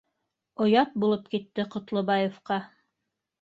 Оят 0.63 0.95
булып 1.03 1.27
китте 1.33 1.67
Ҡотлобаевҡа 1.77 2.59